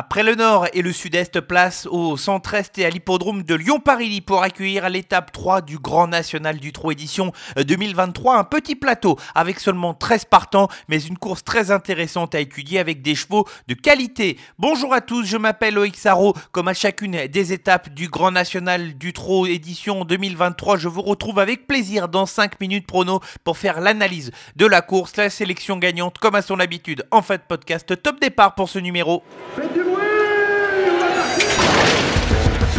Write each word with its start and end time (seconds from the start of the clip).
Après 0.00 0.22
le 0.22 0.36
nord 0.36 0.68
et 0.74 0.82
le 0.82 0.92
sud-est, 0.92 1.40
place 1.40 1.88
au 1.90 2.16
centre-est 2.16 2.78
et 2.78 2.84
à 2.84 2.88
l'hippodrome 2.88 3.42
de 3.42 3.56
Lyon-Paris 3.56 4.20
pour 4.20 4.44
accueillir 4.44 4.88
l'étape 4.88 5.32
3 5.32 5.60
du 5.60 5.76
Grand 5.76 6.06
National 6.06 6.60
du 6.60 6.72
Trot 6.72 6.92
édition 6.92 7.32
2023. 7.56 8.38
Un 8.38 8.44
petit 8.44 8.76
plateau 8.76 9.18
avec 9.34 9.58
seulement 9.58 9.94
13 9.94 10.26
partants, 10.26 10.68
mais 10.86 11.02
une 11.02 11.18
course 11.18 11.42
très 11.42 11.72
intéressante 11.72 12.36
à 12.36 12.38
étudier 12.38 12.78
avec 12.78 13.02
des 13.02 13.16
chevaux 13.16 13.44
de 13.66 13.74
qualité. 13.74 14.38
Bonjour 14.60 14.94
à 14.94 15.00
tous, 15.00 15.24
je 15.24 15.36
m'appelle 15.36 15.74
Loïc 15.74 15.96
Sarro. 15.96 16.32
Comme 16.52 16.68
à 16.68 16.74
chacune 16.74 17.26
des 17.26 17.52
étapes 17.52 17.88
du 17.88 18.06
Grand 18.06 18.30
National 18.30 18.96
du 18.96 19.12
Trot 19.12 19.46
édition 19.46 20.04
2023, 20.04 20.76
je 20.76 20.86
vous 20.86 21.02
retrouve 21.02 21.40
avec 21.40 21.66
plaisir 21.66 22.06
dans 22.06 22.24
5 22.24 22.60
minutes 22.60 22.86
prono 22.86 23.18
pour 23.42 23.58
faire 23.58 23.80
l'analyse 23.80 24.30
de 24.54 24.66
la 24.66 24.80
course, 24.80 25.16
la 25.16 25.28
sélection 25.28 25.76
gagnante 25.76 26.18
comme 26.18 26.36
à 26.36 26.42
son 26.42 26.60
habitude 26.60 27.04
en 27.10 27.20
fin 27.20 27.34
de 27.34 27.42
podcast. 27.48 28.00
Top 28.00 28.20
départ 28.20 28.54
pour 28.54 28.68
ce 28.68 28.78
numéro. 28.78 29.24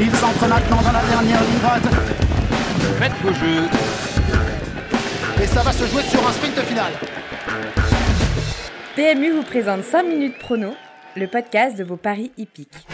Il 0.02 0.16
s'entre 0.16 0.48
maintenant 0.48 0.82
dans 0.82 0.94
la 0.94 1.04
dernière 1.04 1.42
ligne 1.42 1.60
droite. 1.60 1.84
Faites 3.00 3.12
vos 3.22 3.34
jeux. 3.34 3.68
Et 5.44 5.46
ça 5.46 5.62
va 5.62 5.74
se 5.74 5.86
jouer 5.88 6.04
sur 6.04 6.26
un 6.26 6.32
sprint 6.32 6.60
final. 6.62 6.94
PMU 8.96 9.32
vous 9.32 9.44
présente 9.44 9.84
5 9.84 10.04
minutes 10.04 10.40
prono, 10.40 10.74
le 11.18 11.28
podcast 11.28 11.78
de 11.78 11.84
vos 11.84 11.98
paris 11.98 12.32
hippiques. 12.38 12.88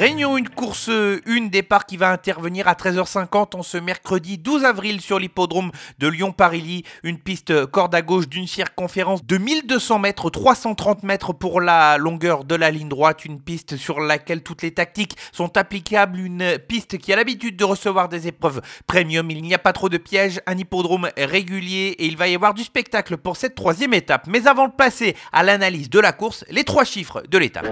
Réunion 0.00 0.38
une 0.38 0.48
course 0.48 0.90
une 1.26 1.50
départ 1.50 1.84
qui 1.84 1.98
va 1.98 2.10
intervenir 2.10 2.66
à 2.68 2.72
13h50 2.72 3.54
en 3.54 3.62
ce 3.62 3.76
mercredi 3.76 4.38
12 4.38 4.64
avril 4.64 5.02
sur 5.02 5.18
l'hippodrome 5.18 5.70
de 5.98 6.08
Lyon-Parilly. 6.08 6.84
Une 7.02 7.18
piste 7.18 7.66
corde 7.66 7.94
à 7.94 8.00
gauche 8.00 8.26
d'une 8.26 8.46
circonférence 8.46 9.22
de 9.26 9.36
1200 9.36 9.98
mètres, 9.98 10.30
330 10.30 11.02
mètres 11.02 11.34
pour 11.34 11.60
la 11.60 11.98
longueur 11.98 12.44
de 12.44 12.54
la 12.54 12.70
ligne 12.70 12.88
droite. 12.88 13.26
Une 13.26 13.42
piste 13.42 13.76
sur 13.76 14.00
laquelle 14.00 14.42
toutes 14.42 14.62
les 14.62 14.70
tactiques 14.70 15.18
sont 15.32 15.58
applicables. 15.58 16.18
Une 16.18 16.56
piste 16.66 16.96
qui 16.96 17.12
a 17.12 17.16
l'habitude 17.16 17.58
de 17.58 17.64
recevoir 17.64 18.08
des 18.08 18.26
épreuves 18.26 18.62
premium. 18.86 19.30
Il 19.30 19.42
n'y 19.42 19.52
a 19.52 19.58
pas 19.58 19.74
trop 19.74 19.90
de 19.90 19.98
pièges, 19.98 20.40
un 20.46 20.56
hippodrome 20.56 21.10
régulier 21.18 21.94
et 21.98 22.06
il 22.06 22.16
va 22.16 22.26
y 22.26 22.34
avoir 22.34 22.54
du 22.54 22.62
spectacle 22.62 23.18
pour 23.18 23.36
cette 23.36 23.54
troisième 23.54 23.92
étape. 23.92 24.28
Mais 24.28 24.48
avant 24.48 24.68
de 24.68 24.72
passer 24.72 25.14
à 25.30 25.42
l'analyse 25.42 25.90
de 25.90 26.00
la 26.00 26.12
course, 26.12 26.46
les 26.48 26.64
trois 26.64 26.84
chiffres 26.84 27.22
de 27.28 27.36
l'étape. 27.36 27.68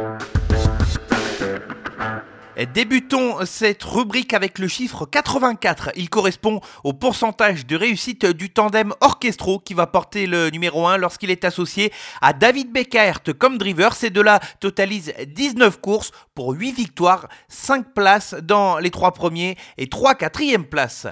Débutons 2.75 3.47
cette 3.47 3.85
rubrique 3.85 4.35
avec 4.35 4.59
le 4.59 4.67
chiffre 4.67 5.07
84. 5.07 5.91
Il 5.95 6.11
correspond 6.11 6.61
au 6.83 6.93
pourcentage 6.93 7.67
de 7.67 7.77
réussite 7.77 8.27
du 8.27 8.51
tandem 8.51 8.93
orchestro 9.01 9.61
qui 9.61 9.75
va 9.75 9.87
porter 9.87 10.27
le 10.27 10.51
numéro 10.51 10.89
1 10.89 10.97
lorsqu'il 10.97 11.31
est 11.31 11.45
associé 11.45 11.93
à 12.21 12.33
David 12.33 12.73
Beckert 12.73 13.21
comme 13.39 13.59
driver. 13.59 13.95
Ces 13.95 14.11
deux-là 14.11 14.41
totalisent 14.59 15.15
19 15.25 15.81
courses 15.81 16.11
pour 16.35 16.51
8 16.51 16.73
victoires, 16.73 17.29
5 17.47 17.95
places 17.95 18.35
dans 18.43 18.79
les 18.79 18.91
3 18.91 19.13
premiers 19.13 19.57
et 19.77 19.89
3 19.89 20.17
quatrièmes 20.17 20.67
places. 20.67 21.07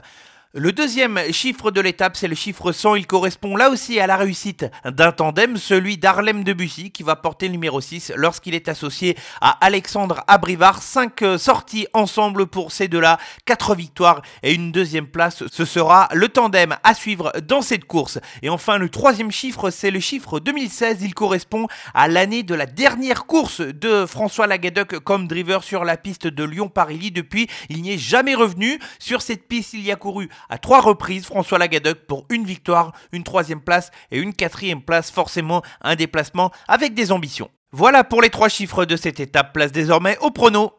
Le 0.58 0.72
deuxième 0.72 1.20
chiffre 1.32 1.70
de 1.70 1.82
l'étape, 1.82 2.16
c'est 2.16 2.28
le 2.28 2.34
chiffre 2.34 2.72
100. 2.72 2.94
Il 2.94 3.06
correspond 3.06 3.56
là 3.56 3.68
aussi 3.68 4.00
à 4.00 4.06
la 4.06 4.16
réussite 4.16 4.64
d'un 4.86 5.12
tandem, 5.12 5.58
celui 5.58 5.98
d'Arlem 5.98 6.44
Debussy, 6.44 6.90
qui 6.90 7.02
va 7.02 7.14
porter 7.14 7.48
le 7.48 7.52
numéro 7.52 7.78
6 7.82 8.12
lorsqu'il 8.16 8.54
est 8.54 8.66
associé 8.70 9.18
à 9.42 9.62
Alexandre 9.62 10.24
Abrivard. 10.28 10.80
5 10.80 11.20
euh, 11.20 11.36
sorties 11.36 11.86
ensemble 11.92 12.46
pour 12.46 12.72
ces 12.72 12.88
deux-là, 12.88 13.18
4 13.44 13.74
victoires 13.74 14.22
et 14.42 14.54
une 14.54 14.72
deuxième 14.72 15.08
place. 15.08 15.44
Ce 15.52 15.66
sera 15.66 16.08
le 16.14 16.30
tandem 16.30 16.74
à 16.82 16.94
suivre 16.94 17.34
dans 17.46 17.60
cette 17.60 17.84
course. 17.84 18.18
Et 18.40 18.48
enfin, 18.48 18.78
le 18.78 18.88
troisième 18.88 19.30
chiffre, 19.30 19.68
c'est 19.68 19.90
le 19.90 20.00
chiffre 20.00 20.40
2016. 20.40 21.02
Il 21.02 21.12
correspond 21.12 21.66
à 21.92 22.08
l'année 22.08 22.44
de 22.44 22.54
la 22.54 22.64
dernière 22.64 23.26
course 23.26 23.60
de 23.60 24.06
François 24.06 24.46
Lagadec 24.46 25.00
comme 25.00 25.28
driver 25.28 25.62
sur 25.62 25.84
la 25.84 25.98
piste 25.98 26.26
de 26.26 26.44
Lyon-Paris. 26.44 27.10
Depuis, 27.10 27.46
il 27.68 27.82
n'y 27.82 27.92
est 27.92 27.98
jamais 27.98 28.34
revenu. 28.34 28.78
Sur 28.98 29.20
cette 29.20 29.46
piste, 29.46 29.74
il 29.74 29.82
y 29.82 29.92
a 29.92 29.96
couru 29.96 30.30
à 30.48 30.58
trois 30.58 30.80
reprises 30.80 31.26
François 31.26 31.58
Lagadec 31.58 32.06
pour 32.06 32.26
une 32.30 32.44
victoire, 32.44 32.92
une 33.12 33.24
troisième 33.24 33.60
place 33.60 33.90
et 34.10 34.18
une 34.18 34.34
quatrième 34.34 34.82
place, 34.82 35.10
forcément 35.10 35.62
un 35.82 35.96
déplacement 35.96 36.50
avec 36.68 36.94
des 36.94 37.12
ambitions. 37.12 37.50
Voilà 37.72 38.04
pour 38.04 38.22
les 38.22 38.30
trois 38.30 38.48
chiffres 38.48 38.84
de 38.84 38.96
cette 38.96 39.20
étape, 39.20 39.52
place 39.52 39.72
désormais 39.72 40.16
au 40.20 40.30
prono. 40.30 40.72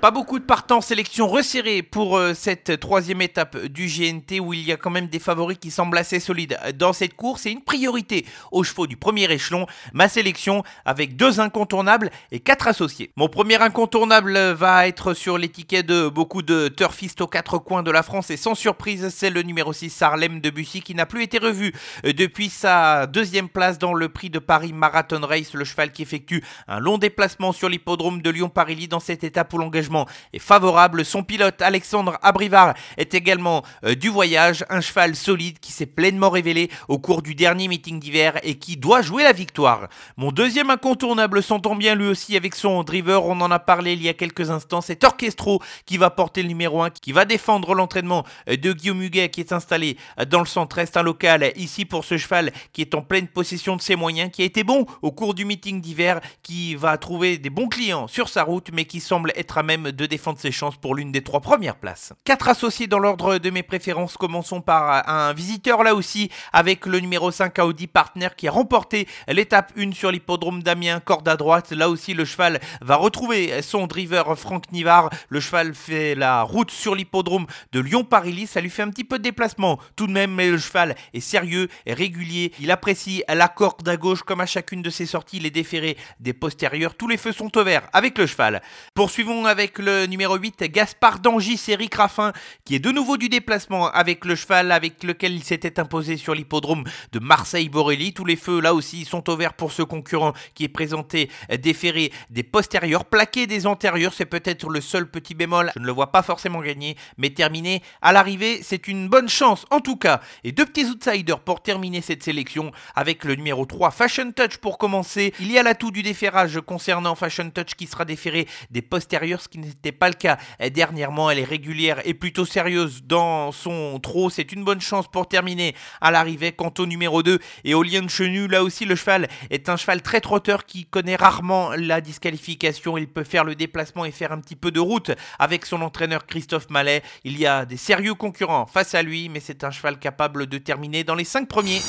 Pas 0.00 0.12
beaucoup 0.12 0.38
de 0.38 0.44
partants, 0.44 0.80
sélection 0.80 1.26
resserrée 1.26 1.82
pour 1.82 2.16
euh, 2.16 2.32
cette 2.32 2.78
troisième 2.78 3.20
étape 3.20 3.58
du 3.66 3.86
GNT 3.86 4.38
où 4.38 4.54
il 4.54 4.64
y 4.64 4.70
a 4.70 4.76
quand 4.76 4.90
même 4.90 5.08
des 5.08 5.18
favoris 5.18 5.58
qui 5.58 5.72
semblent 5.72 5.98
assez 5.98 6.20
solides 6.20 6.56
dans 6.78 6.92
cette 6.92 7.14
course 7.14 7.46
et 7.46 7.50
une 7.50 7.62
priorité 7.62 8.24
aux 8.52 8.62
chevaux 8.62 8.86
du 8.86 8.96
premier 8.96 9.24
échelon. 9.24 9.66
Ma 9.92 10.08
sélection 10.08 10.62
avec 10.84 11.16
deux 11.16 11.40
incontournables 11.40 12.12
et 12.30 12.38
quatre 12.38 12.68
associés. 12.68 13.10
Mon 13.16 13.28
premier 13.28 13.60
incontournable 13.60 14.38
va 14.52 14.86
être 14.86 15.14
sur 15.14 15.36
l'étiquette 15.36 15.86
de 15.86 16.08
beaucoup 16.08 16.42
de 16.42 16.68
turfistes 16.68 17.20
aux 17.20 17.26
quatre 17.26 17.58
coins 17.58 17.82
de 17.82 17.90
la 17.90 18.04
France 18.04 18.30
et 18.30 18.36
sans 18.36 18.54
surprise 18.54 19.08
c'est 19.08 19.30
le 19.30 19.42
numéro 19.42 19.72
6 19.72 20.00
Harlem 20.00 20.40
de 20.40 20.50
Bussy 20.50 20.80
qui 20.80 20.94
n'a 20.94 21.06
plus 21.06 21.24
été 21.24 21.38
revu 21.38 21.74
depuis 22.04 22.50
sa 22.50 23.08
deuxième 23.08 23.48
place 23.48 23.80
dans 23.80 23.94
le 23.94 24.08
prix 24.08 24.30
de 24.30 24.38
Paris 24.38 24.72
Marathon 24.72 25.22
Race. 25.26 25.54
Le 25.54 25.64
cheval 25.64 25.90
qui 25.90 26.02
effectue 26.02 26.44
un 26.68 26.78
long 26.78 26.98
déplacement 26.98 27.50
sur 27.50 27.68
l'hippodrome 27.68 28.22
de 28.22 28.30
Lyon-Paris 28.30 28.86
dans 28.86 29.00
cette 29.00 29.24
étape 29.24 29.52
où 29.54 29.58
l'engagement 29.58 29.87
est 30.32 30.38
favorable. 30.38 31.04
Son 31.04 31.22
pilote 31.22 31.60
Alexandre 31.62 32.18
Abrivard 32.22 32.74
est 32.96 33.14
également 33.14 33.62
euh, 33.84 33.94
du 33.94 34.08
voyage, 34.08 34.64
un 34.68 34.80
cheval 34.80 35.14
solide 35.16 35.58
qui 35.60 35.72
s'est 35.72 35.86
pleinement 35.86 36.30
révélé 36.30 36.70
au 36.88 36.98
cours 36.98 37.22
du 37.22 37.34
dernier 37.34 37.68
meeting 37.68 37.98
d'hiver 38.00 38.38
et 38.42 38.56
qui 38.56 38.76
doit 38.76 39.02
jouer 39.02 39.22
la 39.22 39.32
victoire. 39.32 39.88
Mon 40.16 40.32
deuxième 40.32 40.70
incontournable 40.70 41.42
s'entend 41.42 41.76
bien 41.76 41.94
lui 41.94 42.06
aussi 42.06 42.36
avec 42.36 42.54
son 42.54 42.82
driver, 42.82 43.24
on 43.24 43.40
en 43.40 43.50
a 43.50 43.58
parlé 43.58 43.92
il 43.92 44.02
y 44.02 44.08
a 44.08 44.14
quelques 44.14 44.50
instants, 44.50 44.80
c'est 44.80 45.04
Orchestro 45.04 45.60
qui 45.86 45.96
va 45.96 46.10
porter 46.10 46.42
le 46.42 46.48
numéro 46.48 46.82
1, 46.82 46.90
qui 46.90 47.12
va 47.12 47.24
défendre 47.24 47.74
l'entraînement 47.74 48.24
euh, 48.48 48.56
de 48.56 48.72
Guillaume 48.72 49.02
Huguet 49.02 49.30
qui 49.30 49.40
est 49.40 49.52
installé 49.52 49.96
euh, 50.18 50.24
dans 50.24 50.40
le 50.40 50.46
centre-est, 50.46 50.96
un 50.96 51.02
local 51.02 51.52
ici 51.56 51.84
pour 51.84 52.04
ce 52.04 52.16
cheval 52.16 52.52
qui 52.72 52.80
est 52.80 52.94
en 52.94 53.02
pleine 53.02 53.28
possession 53.28 53.76
de 53.76 53.82
ses 53.82 53.96
moyens, 53.96 54.30
qui 54.32 54.42
a 54.42 54.44
été 54.44 54.64
bon 54.64 54.86
au 55.02 55.12
cours 55.12 55.34
du 55.34 55.44
meeting 55.44 55.80
d'hiver, 55.80 56.20
qui 56.42 56.74
va 56.74 56.96
trouver 56.98 57.38
des 57.38 57.50
bons 57.50 57.68
clients 57.68 58.08
sur 58.08 58.28
sa 58.28 58.42
route 58.42 58.70
mais 58.72 58.84
qui 58.84 59.00
semble 59.00 59.32
être 59.36 59.58
à 59.58 59.62
même 59.62 59.77
de 59.84 60.06
défendre 60.06 60.38
ses 60.38 60.52
chances 60.52 60.76
pour 60.76 60.94
l'une 60.94 61.12
des 61.12 61.22
trois 61.22 61.40
premières 61.40 61.76
places. 61.76 62.12
Quatre 62.24 62.48
associés 62.48 62.86
dans 62.86 62.98
l'ordre 62.98 63.38
de 63.38 63.50
mes 63.50 63.62
préférences. 63.62 64.16
Commençons 64.16 64.60
par 64.60 65.08
un 65.08 65.32
visiteur 65.32 65.82
là 65.82 65.94
aussi 65.94 66.30
avec 66.52 66.86
le 66.86 67.00
numéro 67.00 67.30
5 67.30 67.58
Audi 67.60 67.86
Partner 67.86 68.28
qui 68.36 68.48
a 68.48 68.50
remporté 68.50 69.06
l'étape 69.28 69.72
1 69.76 69.92
sur 69.92 70.10
l'hippodrome 70.10 70.62
d'Amiens, 70.62 71.00
corde 71.00 71.28
à 71.28 71.36
droite. 71.36 71.72
Là 71.72 71.88
aussi 71.88 72.14
le 72.14 72.24
cheval 72.24 72.60
va 72.80 72.96
retrouver 72.96 73.62
son 73.62 73.86
driver 73.86 74.38
Franck 74.38 74.72
Nivard. 74.72 75.10
Le 75.28 75.40
cheval 75.40 75.74
fait 75.74 76.14
la 76.14 76.42
route 76.42 76.70
sur 76.70 76.94
l'hippodrome 76.94 77.46
de 77.72 77.80
Lyon-Paris. 77.80 78.46
Ça 78.46 78.60
lui 78.60 78.70
fait 78.70 78.82
un 78.82 78.90
petit 78.90 79.04
peu 79.04 79.18
de 79.18 79.24
déplacement 79.24 79.78
tout 79.96 80.06
de 80.06 80.12
même, 80.12 80.34
mais 80.34 80.50
le 80.50 80.58
cheval 80.58 80.96
est 81.14 81.20
sérieux 81.20 81.68
et 81.86 81.94
régulier. 81.94 82.52
Il 82.60 82.70
apprécie 82.70 83.22
la 83.28 83.48
corde 83.48 83.88
à 83.88 83.96
gauche 83.96 84.22
comme 84.22 84.40
à 84.40 84.46
chacune 84.46 84.82
de 84.82 84.90
ses 84.90 85.06
sorties. 85.06 85.40
Les 85.40 85.50
déférés 85.50 85.96
des 86.20 86.32
postérieurs, 86.32 86.94
tous 86.94 87.08
les 87.08 87.16
feux 87.16 87.32
sont 87.32 87.56
au 87.56 87.64
vert 87.64 87.88
avec 87.92 88.16
le 88.18 88.26
cheval. 88.26 88.62
Poursuivons 88.94 89.44
avec 89.44 89.67
le 89.76 90.06
numéro 90.06 90.36
8, 90.36 90.64
Gaspard 90.72 91.18
Dangis, 91.18 91.60
Eric 91.68 91.94
Raffin, 91.96 92.32
qui 92.64 92.76
est 92.76 92.78
de 92.78 92.90
nouveau 92.90 93.18
du 93.18 93.28
déplacement 93.28 93.90
avec 93.90 94.24
le 94.24 94.34
cheval 94.34 94.72
avec 94.72 95.04
lequel 95.04 95.34
il 95.34 95.44
s'était 95.44 95.78
imposé 95.78 96.16
sur 96.16 96.34
l'hippodrome 96.34 96.84
de 97.12 97.18
Marseille-Borelli. 97.18 98.14
Tous 98.14 98.24
les 98.24 98.36
feux, 98.36 98.60
là 98.60 98.72
aussi, 98.72 99.04
sont 99.04 99.28
au 99.28 99.36
vert 99.36 99.52
pour 99.52 99.72
ce 99.72 99.82
concurrent 99.82 100.32
qui 100.54 100.64
est 100.64 100.68
présenté 100.68 101.30
déféré 101.60 102.10
des 102.30 102.42
postérieurs, 102.42 103.04
plaqué 103.04 103.46
des 103.46 103.66
antérieurs. 103.66 104.14
C'est 104.14 104.24
peut-être 104.24 104.70
le 104.70 104.80
seul 104.80 105.10
petit 105.10 105.34
bémol. 105.34 105.70
Je 105.76 105.80
ne 105.80 105.86
le 105.86 105.92
vois 105.92 106.10
pas 106.12 106.22
forcément 106.22 106.62
gagner, 106.62 106.96
mais 107.18 107.30
terminé 107.30 107.82
à 108.00 108.12
l'arrivée, 108.12 108.60
c'est 108.62 108.88
une 108.88 109.08
bonne 109.08 109.28
chance 109.28 109.66
en 109.70 109.80
tout 109.80 109.96
cas. 109.96 110.20
Et 110.44 110.52
deux 110.52 110.64
petits 110.64 110.86
outsiders 110.86 111.40
pour 111.40 111.62
terminer 111.62 112.00
cette 112.00 112.22
sélection 112.22 112.72
avec 112.94 113.24
le 113.24 113.34
numéro 113.34 113.66
3, 113.66 113.90
Fashion 113.90 114.32
Touch 114.32 114.58
pour 114.58 114.78
commencer. 114.78 115.34
Il 115.40 115.50
y 115.50 115.58
a 115.58 115.62
l'atout 115.62 115.90
du 115.90 116.02
déferrage 116.02 116.60
concernant 116.60 117.14
Fashion 117.14 117.50
Touch 117.50 117.74
qui 117.76 117.86
sera 117.86 118.04
déféré 118.04 118.46
des 118.70 118.82
postérieurs, 118.82 119.40
n'était 119.58 119.92
pas 119.92 120.08
le 120.08 120.14
cas 120.14 120.38
dernièrement. 120.72 121.30
Elle 121.30 121.38
est 121.38 121.44
régulière 121.44 122.00
et 122.04 122.14
plutôt 122.14 122.44
sérieuse 122.44 123.02
dans 123.04 123.52
son 123.52 123.98
trot. 124.00 124.30
C'est 124.30 124.52
une 124.52 124.64
bonne 124.64 124.80
chance 124.80 125.08
pour 125.08 125.28
terminer 125.28 125.74
à 126.00 126.10
l'arrivée. 126.10 126.52
Quant 126.52 126.72
au 126.78 126.86
numéro 126.86 127.22
2 127.22 127.38
et 127.64 127.74
au 127.74 127.82
lien 127.82 128.02
de 128.02 128.08
chenu, 128.08 128.48
là 128.48 128.62
aussi 128.62 128.84
le 128.84 128.94
cheval 128.94 129.28
est 129.50 129.68
un 129.68 129.76
cheval 129.76 130.02
très 130.02 130.20
trotteur 130.20 130.64
qui 130.64 130.86
connaît 130.86 131.16
rarement 131.16 131.70
la 131.76 132.00
disqualification. 132.00 132.96
Il 132.96 133.08
peut 133.08 133.24
faire 133.24 133.44
le 133.44 133.54
déplacement 133.54 134.04
et 134.04 134.10
faire 134.10 134.32
un 134.32 134.40
petit 134.40 134.56
peu 134.56 134.70
de 134.70 134.80
route 134.80 135.10
avec 135.38 135.66
son 135.66 135.82
entraîneur 135.82 136.26
Christophe 136.26 136.70
Mallet. 136.70 137.02
Il 137.24 137.38
y 137.38 137.46
a 137.46 137.64
des 137.64 137.76
sérieux 137.76 138.14
concurrents 138.14 138.66
face 138.66 138.94
à 138.94 139.02
lui, 139.02 139.28
mais 139.28 139.40
c'est 139.40 139.64
un 139.64 139.70
cheval 139.70 139.98
capable 139.98 140.46
de 140.46 140.58
terminer 140.58 141.04
dans 141.04 141.14
les 141.14 141.24
5 141.24 141.48
premiers. 141.48 141.80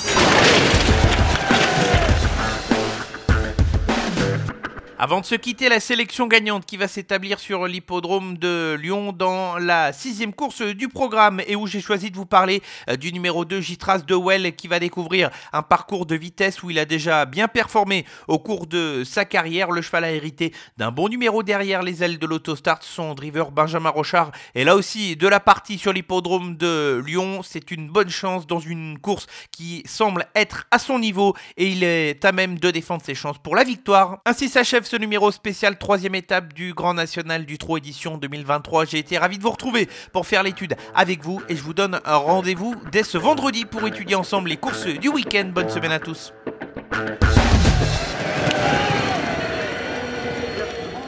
Avant 5.02 5.22
de 5.22 5.26
se 5.26 5.36
quitter, 5.36 5.70
la 5.70 5.80
sélection 5.80 6.28
gagnante 6.28 6.66
qui 6.66 6.76
va 6.76 6.90
s'établir 6.90 7.40
sur 7.40 7.68
l'hippodrome 7.68 8.38
de 8.38 8.74
Lyon 8.74 9.14
dans 9.14 9.58
la 9.58 9.94
sixième 9.94 10.34
course 10.34 10.62
du 10.62 10.90
programme 10.90 11.42
et 11.48 11.56
où 11.56 11.68
j'ai 11.68 11.80
choisi 11.80 12.12
de 12.12 12.18
vous 12.18 12.26
parler 12.26 12.62
euh, 12.90 12.98
du 12.98 13.14
numéro 13.14 13.46
2 13.46 13.62
Gitras 13.62 14.00
de 14.00 14.14
Well 14.14 14.54
qui 14.58 14.68
va 14.68 14.78
découvrir 14.78 15.30
un 15.54 15.62
parcours 15.62 16.06
de 16.06 16.16
vitesse 16.16 16.64
où 16.64 16.70
il 16.70 16.78
a 16.78 16.84
déjà 16.84 17.24
bien 17.26 17.48
performé 17.48 18.06
au 18.28 18.40
cours 18.40 18.68
de 18.68 19.06
sa 19.06 19.24
carrière. 19.24 19.72
Le 19.72 19.82
cheval 19.82 20.04
a 20.04 20.12
hérité 20.12 20.54
d'un 20.76 20.92
bon 20.92 21.08
numéro 21.08 21.44
derrière 21.44 21.82
les 21.82 22.04
ailes 22.04 22.20
de 22.20 22.26
l'autostart. 22.26 22.84
Son 22.84 23.14
driver 23.14 23.52
Benjamin 23.52 23.92
Rochard 23.92 24.32
est 24.54 24.66
là 24.66 24.76
aussi 24.76 25.16
de 25.16 25.30
la 25.30 25.40
partie 25.40 25.78
sur 25.78 25.94
l'hippodrome 25.94 26.58
de 26.58 27.02
Lyon. 27.08 27.40
C'est 27.42 27.72
une 27.72 27.88
bonne 27.88 28.10
chance 28.10 28.48
dans 28.48 28.60
une 28.60 29.00
course 29.00 29.28
qui 29.52 29.82
semble 29.86 30.28
être 30.36 30.68
à 30.72 30.78
son 30.78 31.00
niveau 31.00 31.36
et 31.56 31.70
il 31.70 31.86
est 31.86 32.26
à 32.26 32.34
même 32.34 32.60
de 32.60 32.70
défendre 32.70 33.02
ses 33.02 33.16
chances 33.16 33.38
pour 33.38 33.56
la 33.56 33.64
victoire. 33.64 34.20
Ainsi 34.26 34.50
s'achève 34.50 34.88
ce 34.90 34.98
numéro 34.98 35.32
spécial 35.32 35.78
troisième 35.78 36.16
étape 36.16 36.52
du 36.52 36.74
Grand 36.74 36.96
National 36.96 37.46
du 37.46 37.60
Trot 37.60 37.78
édition 37.78 38.18
2023. 38.18 38.86
J'ai 38.86 38.98
été 38.98 39.20
ravi 39.20 39.38
de 39.38 39.44
vous 39.44 39.52
retrouver 39.52 39.88
pour 40.12 40.26
faire 40.26 40.42
l'étude 40.42 40.74
avec 40.96 41.24
vous 41.24 41.44
et 41.48 41.56
je 41.56 41.62
vous 41.62 41.76
donne 41.76 42.00
un 42.06 42.16
rendez-vous 42.16 42.74
dès 42.92 43.04
ce 43.04 43.20
vendredi 43.20 43.66
pour 43.66 43.86
étudier 43.86 44.16
ensemble 44.16 44.50
les 44.50 44.58
courses 44.58 44.88
du 44.88 45.10
week-end. 45.10 45.52
Bonne 45.54 45.70
semaine 45.70 45.92
à 45.92 46.00
tous. 46.00 46.34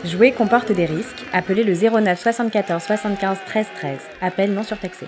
Jouer 0.05 0.31
comporte 0.31 0.71
des 0.71 0.85
risques. 0.85 1.25
Appelez 1.33 1.63
le 1.63 1.73
09 1.73 2.21
74 2.21 2.83
75 2.83 3.37
13 3.47 3.65
13. 3.77 3.97
Appel 4.21 4.53
non 4.53 4.61
surtaxé. 4.61 5.07